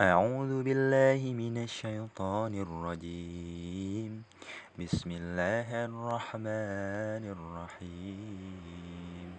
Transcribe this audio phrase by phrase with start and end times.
[0.00, 4.22] أعوذ بالله من الشيطان الرجيم.
[4.78, 9.30] بسم الله الرحمن الرحيم.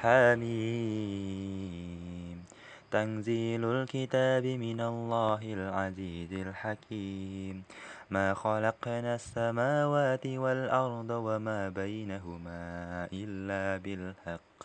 [0.00, 2.44] حميم.
[2.90, 7.62] تنزيل الكتاب من الله العزيز الحكيم.
[8.10, 12.64] ما خلقنا السماوات والأرض وما بينهما
[13.12, 14.56] إلا بالحق.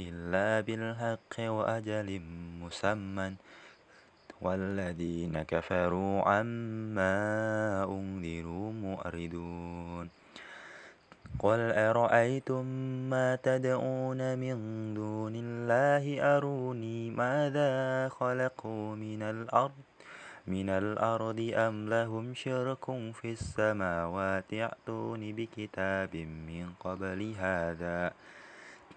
[0.00, 2.20] إلا بالحق وأجل
[2.64, 3.32] مسمى.
[4.42, 7.16] والذين كفروا عما
[7.84, 10.08] أنذروا مؤردون.
[11.38, 12.64] قل أرأيتم
[13.10, 14.58] ما تدعون من
[14.94, 19.78] دون الله؟ أروني ماذا خلقوا من الأرض؟
[20.46, 28.12] من الأرض أم لهم شرك في السماوات؟ ائتوني بكتاب من قبل هذا.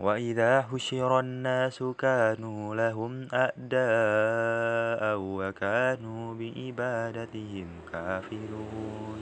[0.00, 9.20] وإذا حشر الناس كانوا لهم أعداء وكانوا بعبادتهم كافرون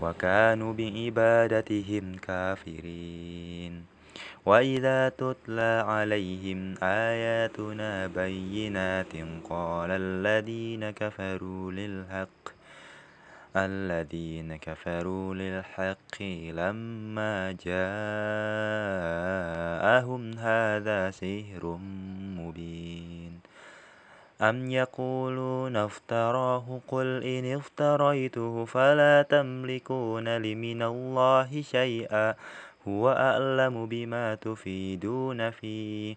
[0.00, 3.84] وكانوا بعبادتهم كافرين
[4.46, 9.12] وإذا تتلى عليهم آياتنا بينات
[9.50, 12.59] قال الذين كفروا للحق
[13.56, 17.82] الذين كفروا للحق لما جاءهم
[20.38, 21.78] هذا سحر
[22.38, 23.40] مبين.
[24.42, 32.34] أم يقولون افتراه؟ قل إن افتريته فلا تملكون لي من الله شيئا
[32.88, 36.16] هو أعلم بما تفيدون فيه.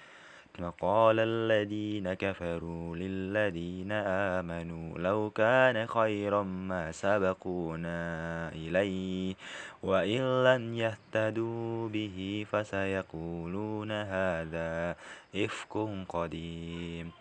[0.59, 3.91] وقال الذين كفروا للذين
[4.35, 9.35] آمنوا لو كان خيرا ما سبقونا إليه
[9.83, 14.95] وإن لم يهتدوا به فسيقولون هذا
[15.35, 15.73] إفك
[16.09, 17.11] قديم.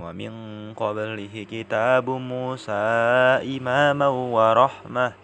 [0.00, 0.32] ومن
[0.74, 2.72] قبله كتاب موسى
[3.56, 5.23] إماما ورحمة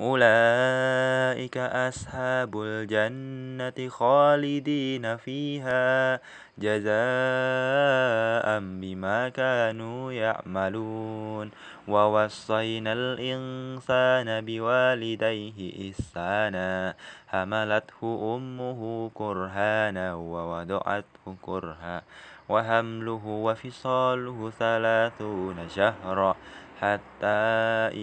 [0.00, 6.20] أولئك أصحاب الجنة خالدين فيها
[6.58, 6.86] جزاء
[8.60, 11.50] بما كانوا يعملون.
[11.88, 16.94] ووصينا الإنسان بوالديه إحسانا
[17.28, 22.02] حملته أمه كرهانا ووضعته كرها
[22.48, 26.36] وحمله وفصاله ثلاثون شهرا.
[26.80, 27.38] حتى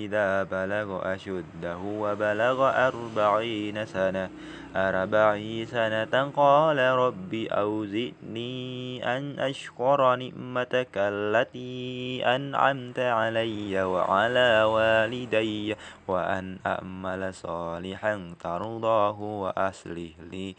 [0.03, 2.57] إذا بلغ أشده وبلغ
[2.87, 4.29] أربعين سنة
[4.75, 15.75] أربعين سنة قال رب أوزئني أن أشكر نعمتك التي أنعمت علي وعلى والدي
[16.07, 20.55] وأن أعمل صالحا ترضاه وأصلح لي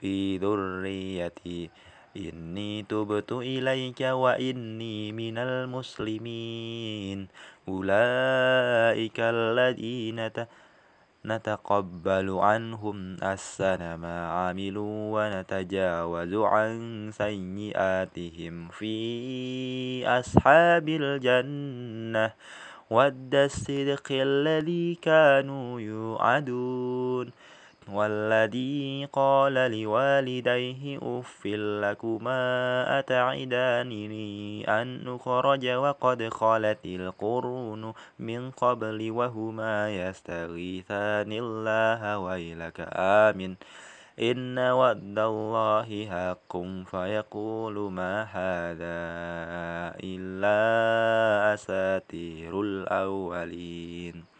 [0.00, 1.70] في ذريتي.
[2.16, 7.28] إني تبت إليك وإني من المسلمين.
[7.68, 10.30] أولئك الذين
[11.26, 18.96] نتقبل عنهم أحسن ما عملوا ونتجاوز عن سيئاتهم في
[20.08, 22.32] أصحاب الجنة
[22.90, 27.30] ود الصدق الذي كانوا يوعدون
[27.92, 32.38] والذي قال لوالديه أف لكما
[32.98, 43.54] أتعدانني أن أخرج وقد خلت القرون من قبل وهما يستغيثان الله ويلك آمن
[44.20, 46.56] إن وعد الله حق
[46.90, 49.00] فيقول ما هذا
[50.04, 50.58] إلا
[51.54, 54.39] أساطير الأولين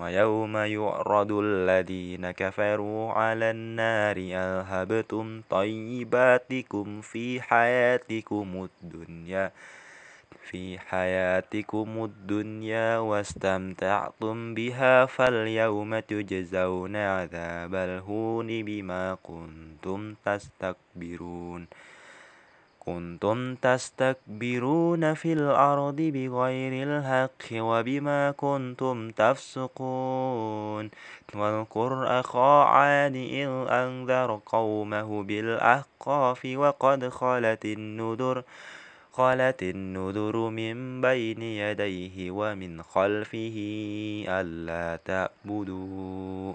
[0.00, 9.52] ويوم يعرض الذين كفروا على النار أذهبتم طيباتكم في حياتكم الدنيا
[10.50, 21.66] في حياتكم الدنيا واستمتعتم بها فاليوم تجزون عذاب الهون بما كنتم تستكبرون.
[22.86, 30.90] كنتم تستكبرون في الأرض بغير الحق وبما كنتم تفسقون
[31.34, 38.42] واذكر أخا عاد إذ أنذر قومه بالأحقاف وقد خلت النذر
[39.12, 43.56] خلت النذر من بين يديه ومن خلفه
[44.28, 46.54] ألا تعبدوا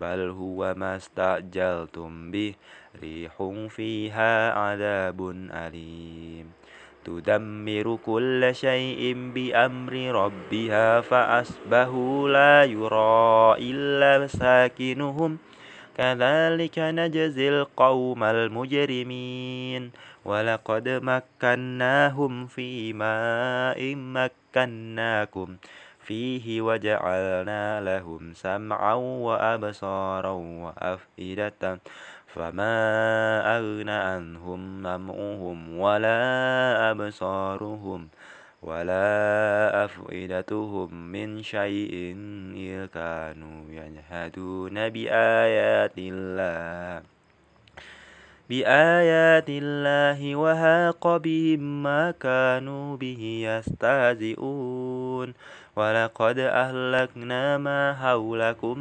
[0.00, 2.54] بل هو ما استعجلتم به
[3.02, 3.34] ريح
[3.68, 6.46] فيها عذاب أليم
[7.04, 9.02] تدمر كل شيء
[9.34, 15.38] بأمر ربها فأصبحوا لا يرى إلا مساكنهم
[15.96, 19.90] كذلك نجزي القوم المجرمين
[20.24, 25.48] ولقد مكناهم في ماء مكناكم
[26.08, 30.32] فيه وجعلنا لهم سمعا وأبصارا
[30.64, 31.80] وأفئدة.
[32.26, 32.76] فما
[33.56, 36.20] أغنى عنهم سمعهم ولا
[36.90, 38.08] أبصارهم
[38.62, 42.16] ولا أفئدتهم من شيء
[42.56, 47.17] إذ كانوا يجحدون بآيات الله.
[48.48, 55.34] بآيات الله وهاق بهم ما كانوا به يستهزئون
[55.76, 58.78] ولقد أهلكنا ما حولكم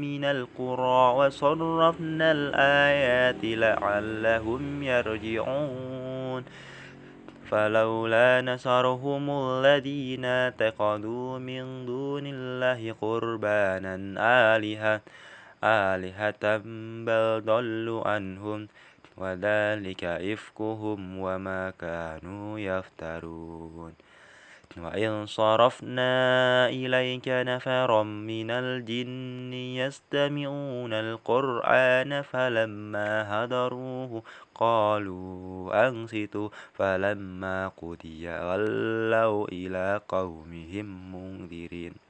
[0.00, 6.44] من القرى وصرفنا الآيات لعلهم يرجعون
[7.50, 13.94] فلولا نصرهم الذين اتخذوا من دون الله قربانا
[14.56, 15.00] آلهة
[15.64, 16.56] آلهة
[17.06, 18.68] بل ضلوا عنهم
[19.20, 23.94] وذلك إفكهم وما كانوا يفترون.
[24.76, 26.12] وإن صرفنا
[26.68, 34.22] إليك نفرا من الجن يستمعون القرآن فلما هدروه
[34.54, 36.48] قالوا أنصتوا.
[36.72, 42.09] فلما قضي ولوا إلى قومهم منذرين.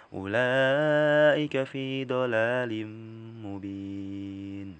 [0.13, 2.87] أولئك في ضلال
[3.43, 4.77] مبين.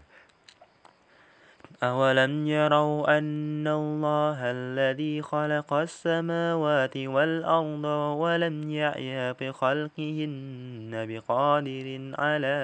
[1.83, 7.85] أولم يروا أن الله الذي خلق السماوات والأرض
[8.21, 12.57] ولم يعي بخلقهن بقادر على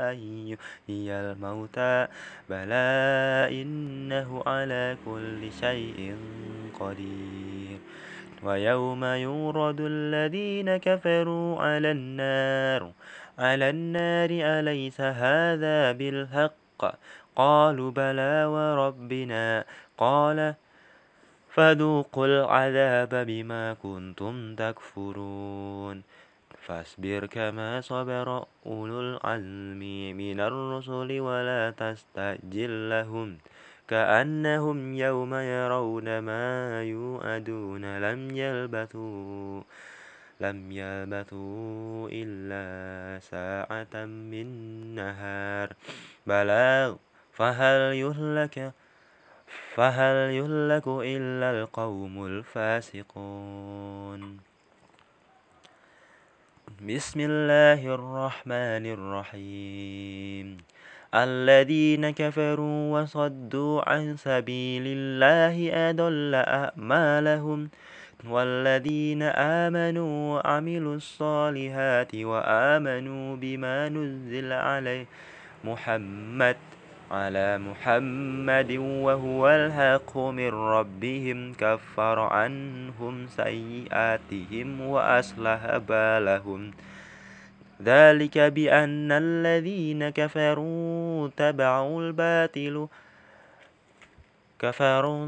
[0.00, 2.06] أن يحيي الموتى
[2.50, 2.92] بلى
[3.62, 6.16] إنه على كل شيء
[6.80, 7.59] قدير.
[8.42, 12.92] ويوم يورد الذين كفروا على النار
[13.40, 16.80] على النار أليس هذا بالحق؟
[17.36, 19.64] قالوا بلى وربنا.
[19.98, 20.54] قال
[21.50, 26.02] فذوقوا العذاب بما كنتم تكفرون.
[26.60, 29.82] فاصبر كما صبر أولو العلم
[30.16, 33.38] من الرسل ولا تستعجل لهم.
[33.90, 37.98] كأنهم يوم يرون ما يوعدون.
[37.98, 39.62] لم يلبثوا
[40.40, 42.64] لم يلبثوا إلا
[43.20, 44.46] ساعة من
[44.94, 45.68] نهار.
[46.26, 46.96] بلاغ
[47.32, 48.72] فهل يهلك
[49.74, 54.22] فهل يهلك إلا القوم الفاسقون.
[56.86, 60.46] بسم الله الرحمن الرحيم.
[61.14, 67.70] الذين كفروا وصدوا عن سبيل الله أضل أعمالهم
[68.28, 69.22] والذين
[69.66, 75.06] آمنوا وعملوا الصالحات وآمنوا بما نزل عليه
[75.64, 76.56] محمد
[77.10, 86.70] على محمد وهو الحق من ربهم كفر عنهم سيئاتهم وأصلح بالهم.
[87.84, 92.88] ذلك بأن الذين كفروا تبعوا الباطل
[94.58, 95.26] كفروا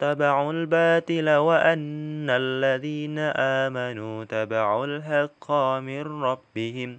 [0.00, 6.98] تبعوا الباطل وأن الذين آمنوا تبعوا الحق من ربهم.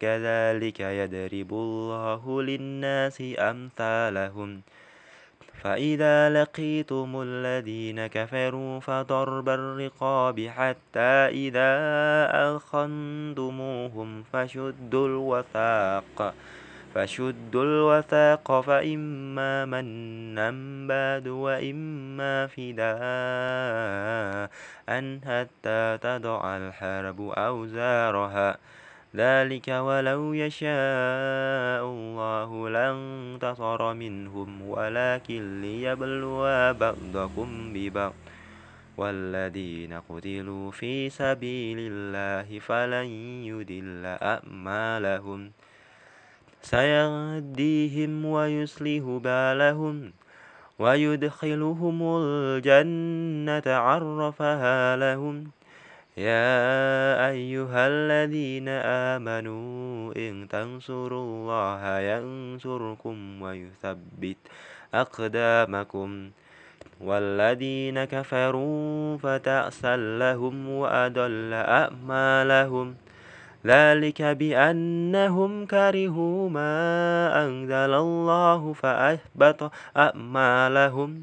[0.00, 4.62] كذلك يضرب الله للناس أمثالهم.
[5.64, 11.10] فإذا لقيتم الذين كفروا فضرب الرقاب حتى
[11.48, 11.72] إذا
[12.56, 16.34] أخنتموهم فشدوا الوثاق
[16.94, 20.50] فشدوا الوثاق فإما منا
[20.88, 22.94] بعد وإما فداء
[25.26, 28.56] حتى تضع الحرب أوزارها.
[29.16, 36.42] ذلك ولو يشاء الله لانتصر منهم ولكن ليبلو
[36.74, 38.14] بعضكم ببعض.
[38.96, 43.06] والذين قتلوا في سبيل الله فلن
[43.46, 45.50] يدل أعمالهم.
[46.62, 50.12] سيهديهم ويصلح بالهم
[50.78, 55.50] ويدخلهم الجنة عرفها لهم.
[56.16, 58.68] يا أيها الذين
[59.18, 64.36] آمنوا إن تنصروا الله ينصركم ويثبت
[64.94, 66.30] أقدامكم
[67.00, 72.94] والذين كفروا فتأسا لهم وأضل أعمالهم
[73.66, 76.74] ذلك بأنهم كرهوا ما
[77.44, 81.22] أنزل الله فأحبط أعمالهم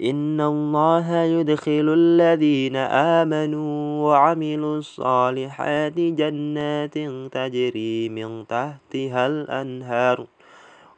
[0.00, 2.76] إن الله يدخل الذين
[3.20, 6.98] آمنوا وعملوا الصالحات جنات
[7.32, 10.26] تجري من تحتها الأنهار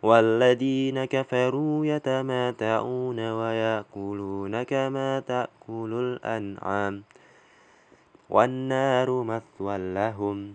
[0.03, 7.03] والذين كفروا يتماتعون ويأكلون كما تأكل الأنعام
[8.31, 10.55] والنار مثوى لهم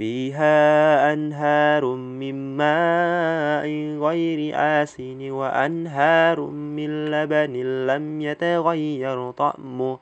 [0.00, 3.66] فيها أنهار من ماء
[4.00, 7.52] غير آسن وأنهار من لبن
[7.86, 9.98] لم يتغير طعمه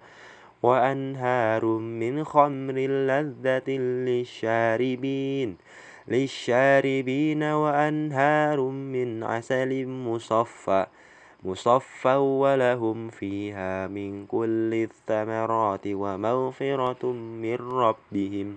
[0.63, 2.75] وأنهار من خمر
[3.11, 3.71] لذة
[4.07, 5.57] للشاربين
[6.09, 10.87] للشاربين وأنهار من عسل مصفى
[11.45, 18.57] مصفى ولهم فيها من كل الثمرات ومغفرة من ربهم.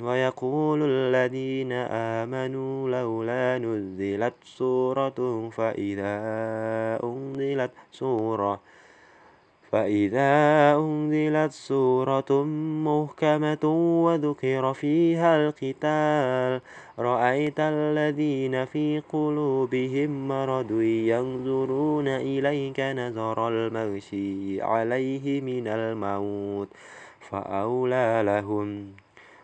[0.00, 1.72] ويقول الذين
[2.22, 6.16] آمنوا لولا نزلت سورة فإذا
[7.04, 8.60] أنزلت سورة
[9.74, 12.44] فإذا أنزلت سورة
[12.84, 13.64] محكمة
[14.04, 16.60] وذكر فيها القتال
[16.98, 26.68] رأيت الذين في قلوبهم مرض ينظرون إليك نظر المغشي عليه من الموت
[27.20, 29.03] فأولى لهم.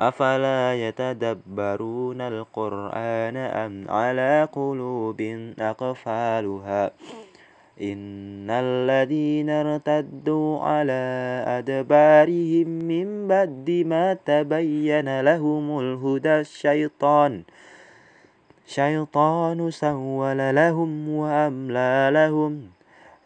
[0.00, 5.20] أفلا يتدبرون القرآن أم على قلوب
[5.58, 6.90] أقفالها؟
[7.82, 11.02] إن الذين ارتدوا على
[11.46, 17.42] أدبارهم من بعد ما تبين لهم الهدى الشيطان
[18.66, 22.77] شيطان سول لهم وأملى لهم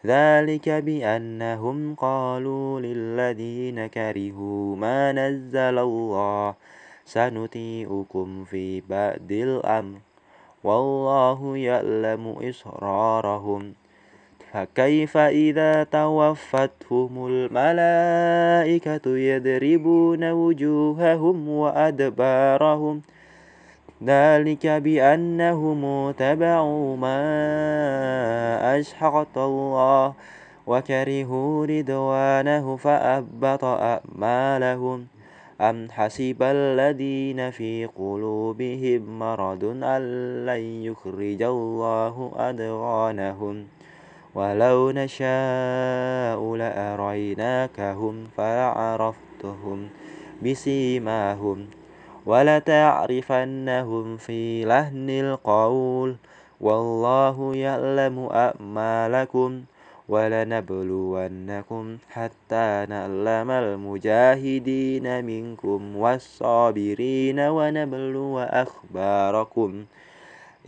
[0.05, 6.55] ذلك بأنهم قالوا للذين كرهوا ما نزل الله
[7.05, 9.99] سنطيعكم في بعد الأمر
[10.63, 13.73] والله يعلم إسرارهم.
[14.53, 23.01] فكيف إذا توفتهم الملائكة يضربون وجوههم وأدبارهم؟
[24.05, 27.19] ذلك بأنهم تبعوا ما
[28.79, 30.13] أشحقت الله
[30.67, 35.07] وكرهوا رضوانه فأبط أعمالهم.
[35.61, 40.01] أم حسب الذين في قلوبهم مرض أن
[40.45, 43.65] لن يخرج الله أدغانهم
[44.35, 49.89] ولو نشاء لأريناكهم فلعرفتهم
[50.43, 51.82] بسيماهم.
[52.25, 56.15] ولتعرفنهم في لهن القول
[56.61, 59.63] والله يعلم أعمالكم
[60.09, 69.85] ولنبلونكم حتى نعلم المجاهدين منكم والصابرين ونبلو أخباركم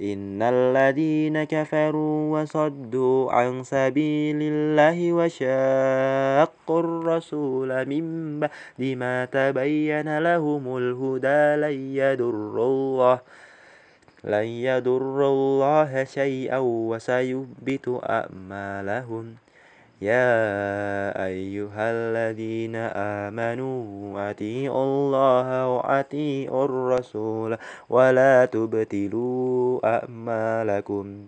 [0.02, 11.44] إن الذين كفروا وصدوا عن سبيل الله وشاقوا الرسول من بعد ما تبين لهم الهدى
[11.62, 13.20] لن يضر الله
[14.24, 19.45] لن يضر الله شيئا وسيثبت أعمالهم
[20.02, 27.58] يا أيها الذين آمنوا أطيعوا الله وأطيعوا الرسول
[27.90, 31.28] ولا تبتلوا أعمالكم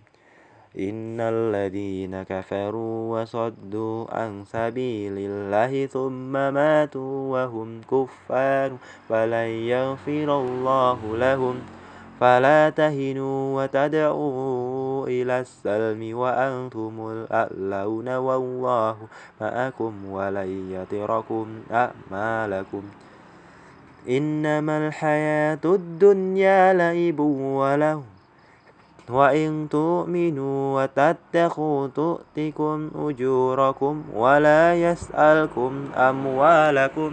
[0.79, 8.71] إن الذين كفروا وصدوا عن سبيل الله ثم ماتوا وهم كفار
[9.09, 11.55] فلن يغفر الله لهم.
[12.19, 18.95] فلا تهنوا وتدعوا إلى السلم وأنتم الأعلون والله
[19.41, 22.83] معكم ولن يتركم أعمالكم.
[24.09, 27.19] إنما الحياة الدنيا لعب
[27.59, 28.03] وله
[29.09, 37.11] وإن تؤمنوا وتتقوا تؤتكم أجوركم ولا يسألكم أموالكم.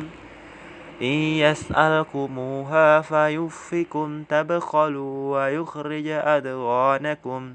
[1.03, 7.55] إن يسألكموها فيوفكم تبخلوا ويخرج أدغانكم.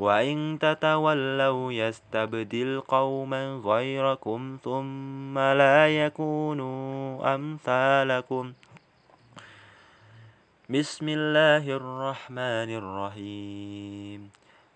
[0.00, 8.52] وإن تتولوا يستبدل قوما غيركم ثم لا يكونوا أمثالكم
[10.70, 14.30] بسم الله الرحمن الرحيم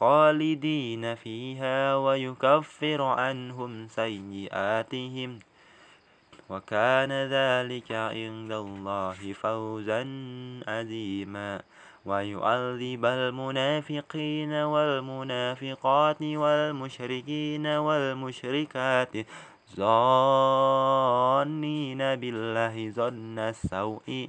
[0.00, 5.38] خالدين فيها ويكفر عنهم سيئاتهم.
[6.50, 10.00] وكان ذلك عند الله فوزا
[10.68, 11.62] عظيما.
[12.04, 19.12] ويعذب المنافقين والمنافقات والمشركين والمشركات.
[19.76, 24.28] ظانين بالله ظن السوء.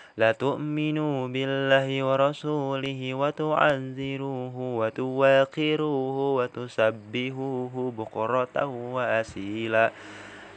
[0.17, 9.91] لتؤمنوا بالله ورسوله وتعزروه وتواقروه وتسبهوه بكرة وأسيلا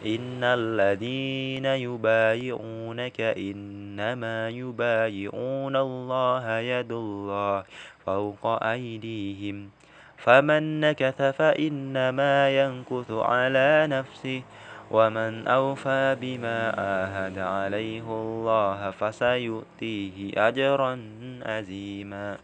[0.07, 7.65] إن الذين يبايعونك إنما يبايعون الله يد الله
[8.07, 9.71] فوق أيديهم.
[10.17, 14.43] فمن نكث فإنما ينكث على نفسه.
[14.95, 20.93] ومن أوفى بما آهد عليه الله فسيؤتيه أجرا
[21.47, 22.37] عظيما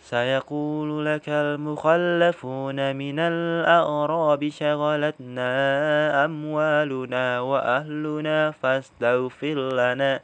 [0.00, 5.50] سيقول لك المخلفون من الأغراب شغلتنا
[6.24, 10.20] أموالنا وأهلنا فاستغفر لنا.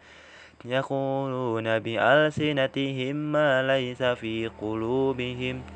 [0.64, 5.75] يقولون بألسنتهم ما ليس في قلوبهم.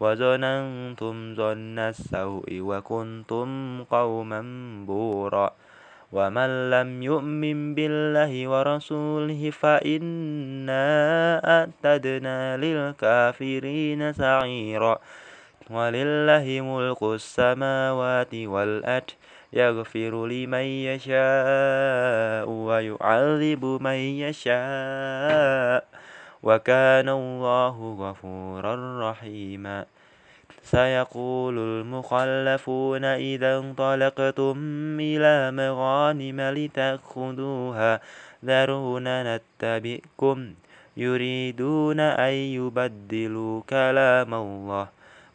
[0.00, 3.48] وظننتم ظن السوء وكنتم
[3.84, 4.40] قوما
[4.86, 5.50] بورا
[6.12, 10.84] ومن لم يؤمن بالله ورسوله فإنا
[11.44, 14.98] أعتدنا للكافرين سعيرا
[15.70, 19.10] ولله ملك السماوات والأرض
[19.52, 25.84] يغفر لمن يشاء ويعذب من يشاء
[26.46, 28.74] وكان الله غفورا
[29.10, 29.84] رحيما.
[30.62, 34.54] سيقول المخلفون إذا انطلقتم
[35.00, 38.00] إلى مغانم لتأخذوها.
[38.44, 40.54] ذرونا نتبئكم.
[40.96, 44.86] يريدون أن يبدلوا كلام الله.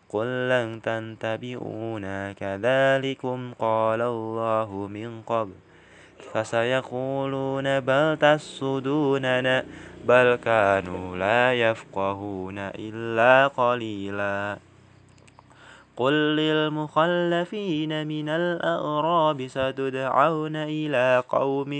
[0.10, 2.34] قل لن تنتبئونا.
[2.34, 5.71] كذلكم قال الله من قبل.
[6.34, 9.66] فسيقولون بل تسدوننا
[10.06, 14.58] بل كانوا لا يفقهون إلا قليلا.
[15.98, 21.72] قل للمخلفين من الأغراب ستدعون إلى قوم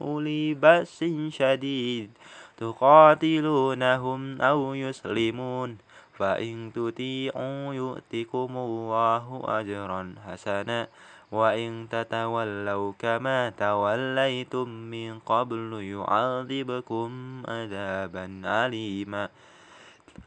[0.00, 2.10] أولي بأس شديد
[2.56, 5.78] تقاتلونهم أو يسلمون.
[6.18, 10.88] فإن تطيعوا يؤتكم الله أجرا حسنا
[11.32, 19.28] وإن تتولوا كما توليتم من قبل يعذبكم عذابا أليما.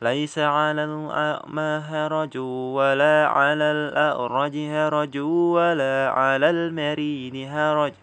[0.01, 2.37] ليس على الأعمى هرج
[2.77, 5.17] ولا على الأعرج هرج
[5.55, 7.93] ولا على المريض هرج.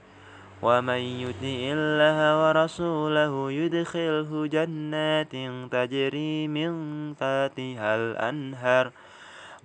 [0.62, 5.32] ومن يطع الله ورسوله يدخله جنات
[5.72, 6.72] تجري من
[7.14, 8.90] تحتها الأنهار.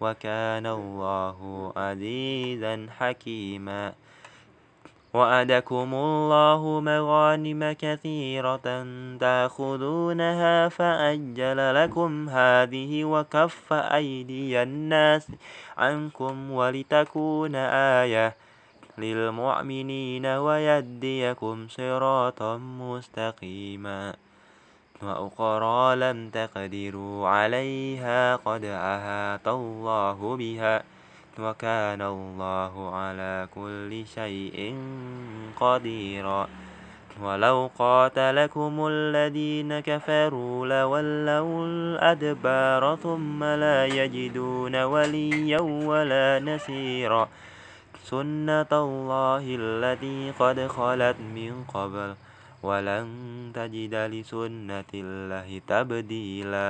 [0.00, 3.92] وكان الله عزيزا حكيما.
[5.14, 8.86] وعدكم الله مغانم كثيرة
[9.20, 15.32] تأخذونها فأجل لكم هذه وكف أيدي الناس
[15.76, 18.36] عنكم ولتكون آية
[18.98, 24.25] للمؤمنين ويديكم صراطا مستقيما.
[25.02, 30.82] وأخرى لم تقدروا عليها قد أهات الله بها
[31.38, 34.76] وكان الله على كل شيء
[35.60, 36.48] قديرا.
[37.22, 47.28] ولو قاتلكم الذين كفروا لولوا الأدبار ثم لا يجدون وليا ولا نصيرا.
[48.04, 52.14] سنة الله التي قد خلت من قبل
[52.66, 53.06] ولن
[53.54, 56.68] تجد لسنة الله تبديلا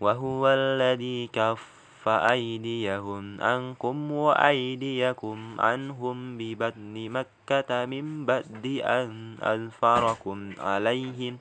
[0.00, 11.38] وهو الذي كف فأيديهم عنكم وأيديكم عنهم ببطن مكة من بعد أن أظفركم عليهم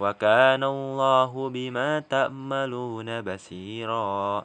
[0.00, 4.44] وكان الله بما تأملون بصيرا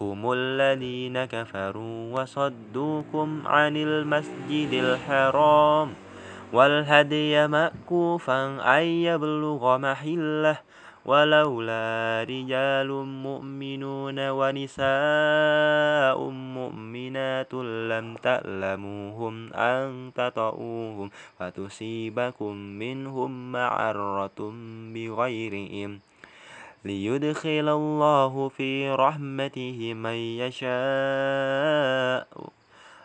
[0.00, 6.09] هم الذين كفروا وصدوكم عن المسجد الحرام
[6.52, 8.42] والهدي مأكوفا
[8.78, 10.58] أن يبلغ محله
[11.04, 24.52] ولولا رجال مؤمنون ونساء مؤمنات لم تعلموهم أن تطؤوهم فتصيبكم منهم معرة
[24.94, 26.00] بغيرهم
[26.84, 30.66] ليدخل الله في رحمته من يشاء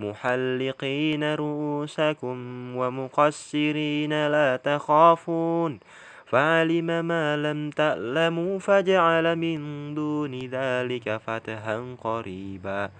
[0.00, 2.36] محلقين رؤوسكم
[2.76, 5.80] ومقصرين لا تخافون
[6.26, 12.90] فعلم ما لم تعلموا فجعل من دون ذلك فتحا قريبا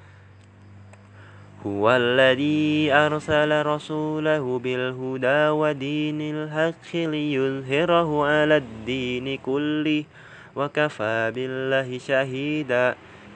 [1.67, 10.05] هو الذي أرسل رسوله بالهدى ودين الحق ليظهره على الدين كله
[10.57, 12.95] وكفى بالله شهيدا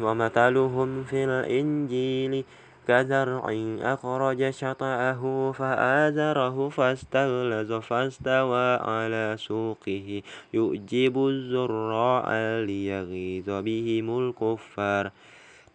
[0.00, 2.44] ومثلهم في الإنجيل
[2.88, 3.44] كزرع
[3.82, 10.22] أخرج شطأه فآزره فاستغلظ فاستوى على سوقه.
[10.54, 12.24] يؤجب الزراع
[12.60, 15.10] ليغيظ بهم الكفار.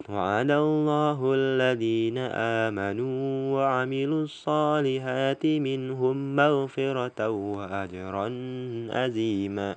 [0.08, 2.18] وعد الله الذين
[2.64, 8.26] آمنوا وعملوا الصالحات منهم مغفرة وأجرا
[8.90, 9.76] عظيما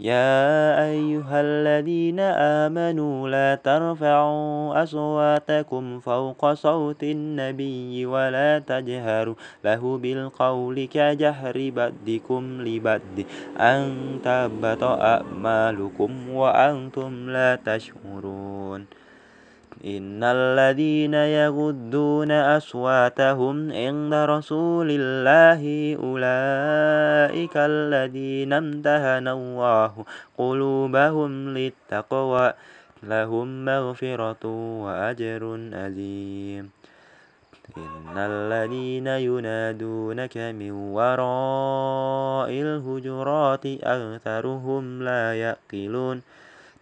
[0.00, 2.20] يا أيها الذين
[2.64, 9.34] آمنوا لا ترفعوا أصواتكم فوق صوت النبي ولا تجهروا
[9.64, 13.16] له بالقول كجهر بدكم لبد
[13.60, 13.84] أن
[14.24, 18.99] تبت أعمالكم وأنتم لا تشعرون.
[19.84, 25.62] إن الذين يغضون أصواتهم عند رسول الله
[25.96, 29.92] أولئك الذين امتهن الله
[30.38, 32.52] قلوبهم للتقوى
[33.02, 34.44] لهم مغفرة
[34.84, 36.70] وأجر عظيم
[37.76, 46.22] إن الذين ينادونك من وراء الهجرات أكثرهم لا يأكلون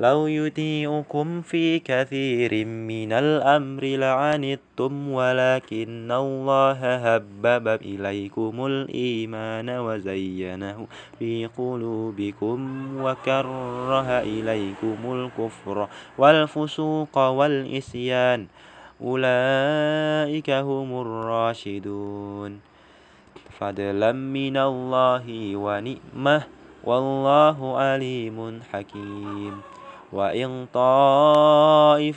[0.00, 10.86] لو يطيعكم في كثير من الأمر لعنتم ولكن الله هبب إليكم الإيمان وزينه
[11.18, 12.58] في قلوبكم
[13.02, 18.46] وكره إليكم الكفر والفسوق والإسيان
[19.02, 22.60] أولئك هم الراشدون
[23.60, 26.42] فضلا من الله ونعمه
[26.84, 29.73] والله عليم حكيم
[30.14, 32.14] وإن طائفتان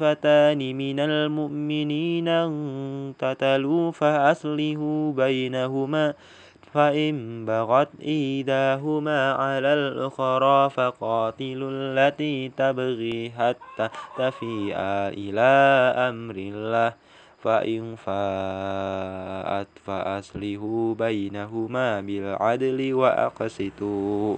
[0.78, 6.14] من المؤمنين اقتتلوا فأصلحوا بينهما
[6.74, 14.76] فإن بغت إيداهما على الأخرى فقاتلوا التي تبغي حتى تفيء
[15.18, 15.52] إلى
[16.10, 16.94] أمر الله
[17.44, 24.38] فإن فاءت فأصلحوا بينهما بالعدل وأقسطوا.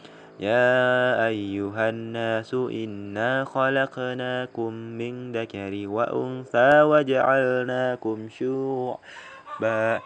[0.41, 9.99] يا أيها الناس إنا خلقناكم من ذكر وأنثى وجعلناكم شعوبا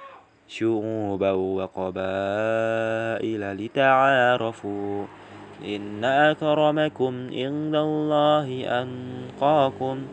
[0.48, 1.82] شعوبا وقبائل
[3.66, 5.06] لتعارفوا
[5.66, 10.08] إن أكرمكم عند الله أنقاكم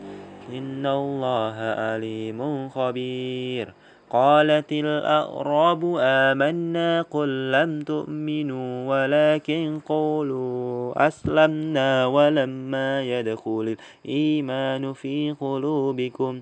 [0.53, 3.73] إن الله عليم خبير.
[4.13, 16.41] قالت الأعراب آمنا قل لم تؤمنوا ولكن قولوا أسلمنا ولما يدخل الإيمان في قلوبكم.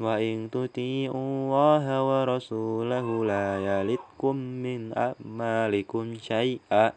[0.00, 6.92] وإن تطيعوا الله ورسوله لا يلدكم من أعمالكم شيئا.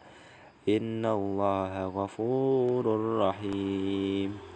[0.68, 2.84] إن الله غفور
[3.20, 4.55] رحيم.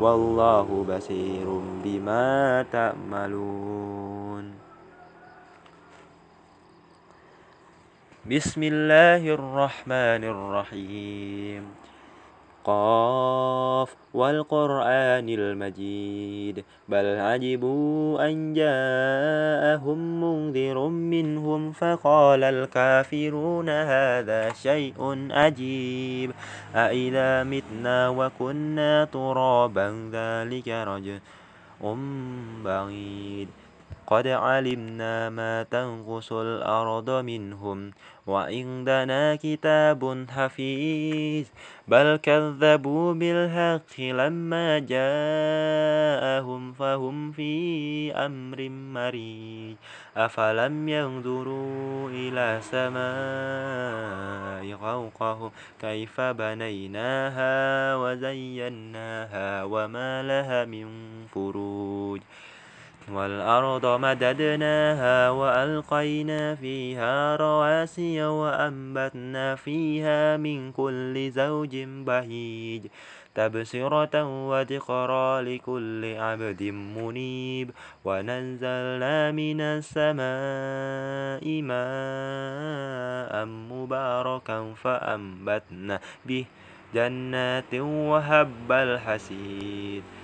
[0.00, 1.46] والله بصير
[1.84, 4.54] بما تعملون.
[8.26, 11.83] بسم الله الرحمن الرحيم.
[12.64, 26.30] قاف والقرآن المجيد بل عجبوا أن جاءهم منذر منهم فقال الكافرون هذا شيء عجيب
[26.74, 31.18] أإذا متنا وكنا ترابا ذلك رجع
[32.64, 33.48] بعيد
[34.06, 37.90] قد علمنا ما تنقص الأرض منهم
[38.26, 41.46] وعندنا كتاب حفيظ.
[41.88, 49.76] بل كذبوا بالحق لما جاءهم فهم في أمر مريج.
[50.16, 53.04] أفلم ينظروا إلى سماء
[54.76, 55.50] فوقهم
[55.80, 60.86] كيف بنيناها وزيناها وما لها من
[61.34, 62.20] فروج.
[63.12, 72.86] والأرض مددناها وألقينا فيها رواسي وأنبتنا فيها من كل زوج بهيج.
[73.34, 77.70] تبصرة وذكرى لكل عبد منيب.
[78.04, 86.44] ونزلنا من السماء ماء مباركا فأنبتنا به
[86.94, 90.23] جنات وهب الحسيد.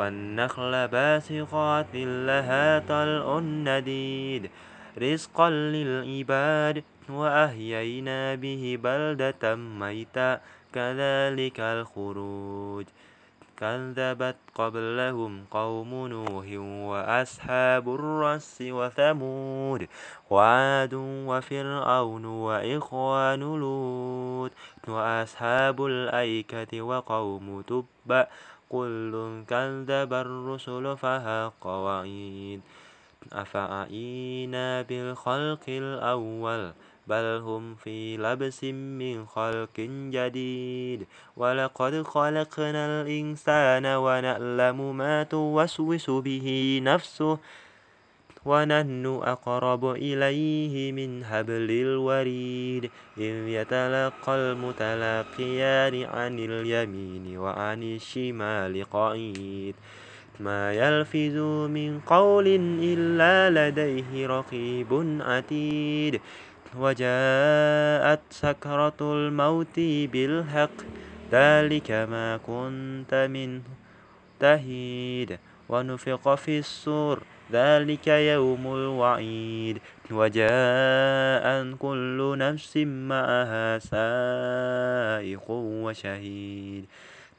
[0.00, 4.50] والنخل باسقات لها طلع نديد
[4.98, 10.40] رزقا للعباد وأحيينا به بلدة ميتا
[10.72, 12.86] كذلك الخروج.
[13.60, 16.46] كذبت قبلهم قوم نوح
[16.88, 19.88] وأصحاب الرس وثمود
[20.30, 20.94] وعاد
[21.28, 24.52] وفرعون وإخوان لوط
[24.88, 28.26] وأصحاب الأيكة وقوم تبأ
[28.70, 32.60] كل كذب الرسل فهاق وعيد.
[33.32, 36.72] أفعينا بالخلق الأول؟
[37.06, 39.76] بل هم في لبس من خلق
[40.10, 41.06] جديد.
[41.36, 47.38] ولقد خلقنا الإنسان ونعلم ما توسوس به نفسه.
[48.44, 59.74] ونحن أقرب إليه من حبل الوريد إذ يتلقى المتلقيان عن اليمين وعن الشمال قعيد.
[60.40, 61.36] ما يلفظ
[61.68, 62.46] من قول
[62.82, 66.20] إلا لديه رقيب عتيد.
[66.78, 69.76] وجاءت سكرة الموت
[70.12, 70.76] بالحق
[71.32, 73.62] ذلك ما كنت منه
[74.40, 75.38] تهيد.
[75.68, 77.22] ونفق في السور
[77.52, 79.78] ذلك يوم الوعيد.
[80.10, 86.86] وجاء كل نفس معها سائق وشهيد.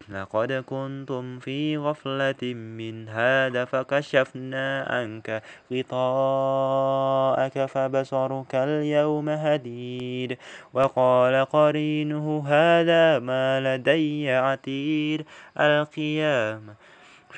[0.10, 5.44] لقد كنتم في غفلة من هذا فكشفنا عنك
[5.74, 10.38] غطاءك فبصرك اليوم هديد.
[10.74, 15.26] وقال قرينه هذا ما لدي عتيد.
[15.60, 16.74] القيامة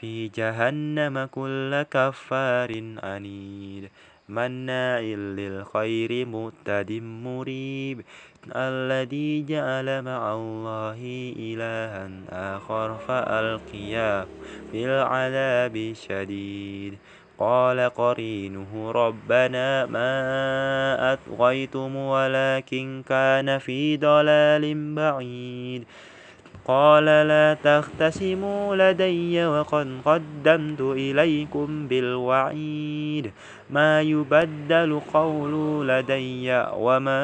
[0.04, 3.90] في جهنم كل كفار عنيد.
[4.30, 8.02] مناع للخير متد مريب.
[8.56, 11.00] الذي جعل مع الله
[11.40, 12.10] إلها
[12.56, 14.28] آخر فألقياه
[14.72, 16.98] في العذاب الشديد
[17.40, 25.84] قال قرينه ربنا ما أطغيتم ولكن كان في ضلال بعيد.
[26.66, 33.32] قال لا تختصموا لدي وقد قدمت إليكم بالوعيد.
[33.70, 37.22] ما يبدل قول لدي وما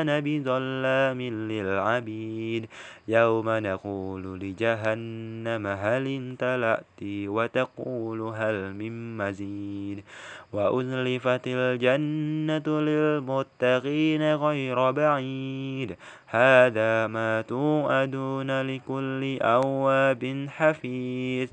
[0.00, 2.66] أنا بظلام للعبيد.
[3.08, 10.04] يوم نقول لجهنم هل امتلأت وتقول هل من مزيد.
[10.52, 15.96] وأزلفت الجنة للمتقين غير بعيد.
[16.34, 21.48] هذا ما توعدون لكل أواب حفيظ.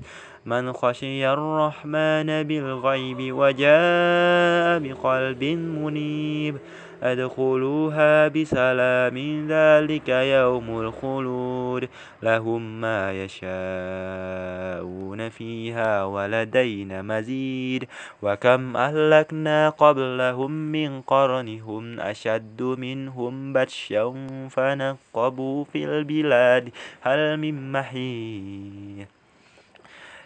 [0.46, 6.56] من خشي الرحمن بالغيب وجاء بقلب منيب.
[7.02, 11.88] أدخلوها بسلام ذلك يوم الخلود.
[12.22, 17.84] لهم ما يشاءون فيها ولدينا مزيد.
[18.22, 24.14] وكم أهلكنا قبلهم من قرن هم أشد منهم بطشا
[24.50, 26.70] فنقبوا في البلاد.
[27.00, 29.19] هل من محيط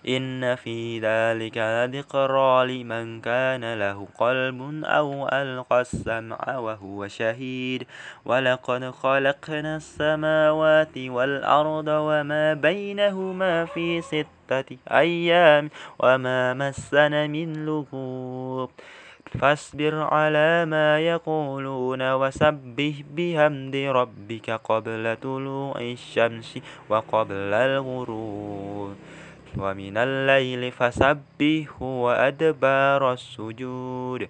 [0.09, 7.87] إن في ذلك لذكرى لمن كان له قلب أو ألقى السمع وهو شهيد
[8.25, 18.71] ولقد خلقنا السماوات والأرض وما بينهما في ستة أيام وما مسنا من لغوب
[19.41, 28.95] فاصبر على ما يقولون وسبح بحمد ربك قبل طلوع الشمس وقبل الغروب
[29.59, 34.29] ومن الليل فسبحه وأدبار السجود.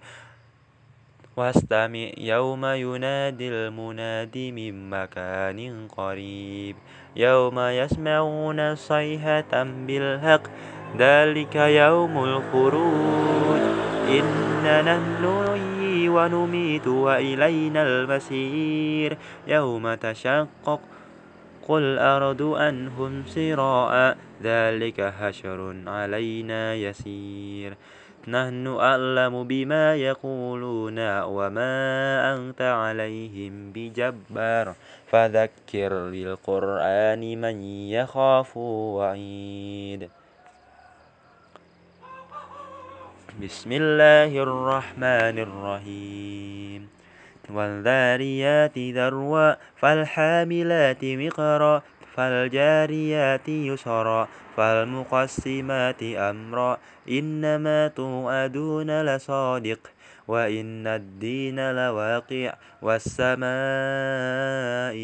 [1.37, 6.77] واستمع يوم ينادي المناد من مكان قريب.
[7.17, 10.43] يوم يسمعون الصيحة بالحق
[10.99, 13.61] ذلك يوم الخروج.
[14.09, 19.19] إننا نحن نحيي ونميت وإلينا المسير.
[19.47, 20.81] يوم تشقق
[21.69, 27.77] قل أرد أنهم سراء ذلك حشر علينا يسير.
[28.29, 31.75] نحن أعلم بما يقولون وما
[32.35, 34.75] أنت عليهم بجبار.
[35.07, 37.57] فذكر بالقرآن من
[37.89, 40.09] يخاف وعيد.
[43.43, 46.89] بسم الله الرحمن الرحيم.
[47.51, 51.83] والذاريات ذروا فالحاملات مقرا
[52.15, 56.79] فالجاريات يسرا فالمقسمات أمرا
[57.11, 59.79] إنما توعدون لصادق
[60.29, 63.45] وإن الدين لواقع والسماء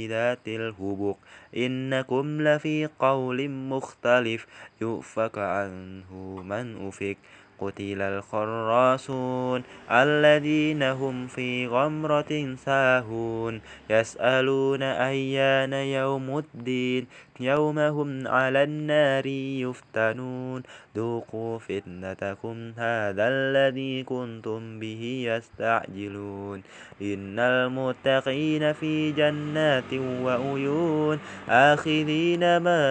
[0.07, 1.17] ذات الهبق
[1.57, 4.47] إنكم لفي قول مختلف
[4.81, 6.13] يؤفك عنه
[6.45, 7.17] من أفك
[7.61, 13.61] قتل الخراصون الذين هم في غمرة ساهون.
[13.91, 17.07] يسألون أيان يوم الدين
[17.41, 20.63] يوم هم على النار يفتنون.
[20.97, 26.63] ذوقوا فتنتكم هذا الذي كنتم به يستعجلون.
[27.03, 32.83] إن المتقين في جنات وعيون آخذين ما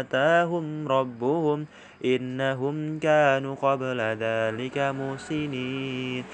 [0.00, 1.66] آتاهم ربهم
[2.14, 6.24] إنهم كانوا قبل ذلك محسنين.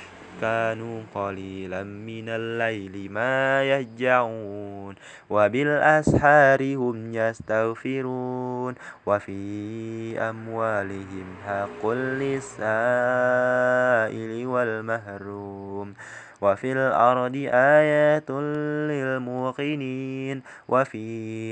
[0.41, 4.95] كانوا قليلا من الليل ما يهجعون
[5.31, 8.75] وبالأسحار هم يستغفرون.
[9.07, 9.43] وفي
[10.19, 12.53] أموالهم حق للسائل
[14.47, 15.95] والمهروم
[16.43, 18.31] وفي الأرض آيات
[18.91, 20.43] للموقنين.
[20.69, 21.09] وفي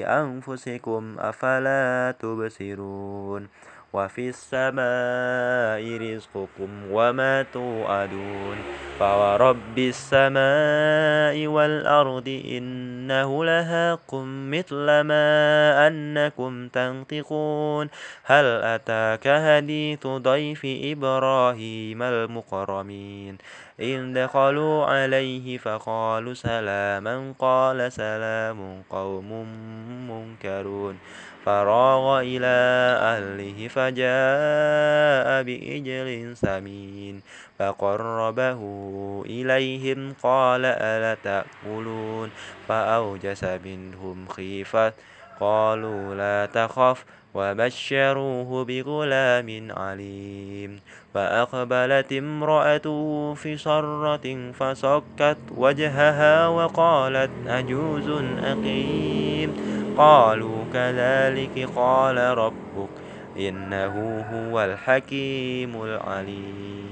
[0.07, 3.49] أنفسكم أفلا تبصرون.
[3.93, 8.57] وفي السماء رزقكم وما توعدون
[8.99, 15.26] فورب السماء والأرض إنه لهاق مثل ما
[15.86, 17.88] أنكم تنطقون.
[18.24, 23.38] هل أتاك حديث ضيف إبراهيم المكرمين؟
[23.80, 27.34] إذ دخلوا عليه فقالوا سلاما.
[27.38, 29.47] قال سلام قوم
[30.11, 30.99] منكرون.
[31.47, 32.57] فراغ إلى
[33.01, 37.22] أهله فجاء بإجل سمين
[37.59, 38.61] فقربه
[39.26, 42.30] إليهم قال ألا تأكلون
[42.68, 44.93] فأوجس منهم خيفة
[45.41, 47.05] قالوا لا تخف
[47.35, 50.81] وبشروه بغلام عليم.
[51.14, 58.09] فأقبلت امرأته في صرة فصكت وجهها وقالت أجوز
[58.39, 59.55] أقيم.
[59.97, 62.91] قالوا كذلك قال ربك
[63.37, 66.89] إنه هو الحكيم العليم.